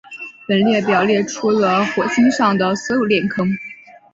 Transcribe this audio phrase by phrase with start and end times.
[0.47, 3.55] 本列表列出了火星上的所有链坑。